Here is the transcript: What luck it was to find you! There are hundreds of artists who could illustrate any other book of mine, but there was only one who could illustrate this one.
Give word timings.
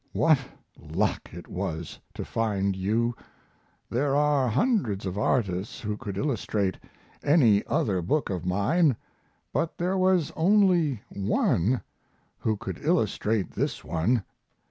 What 0.13 0.39
luck 0.79 1.29
it 1.31 1.47
was 1.47 1.99
to 2.15 2.25
find 2.25 2.75
you! 2.75 3.13
There 3.87 4.15
are 4.15 4.47
hundreds 4.49 5.05
of 5.05 5.15
artists 5.15 5.81
who 5.81 5.95
could 5.95 6.17
illustrate 6.17 6.79
any 7.23 7.63
other 7.67 8.01
book 8.01 8.31
of 8.31 8.43
mine, 8.43 8.95
but 9.53 9.77
there 9.77 9.99
was 9.99 10.31
only 10.35 11.03
one 11.09 11.81
who 12.39 12.57
could 12.57 12.79
illustrate 12.83 13.51
this 13.51 13.83
one. 13.83 14.23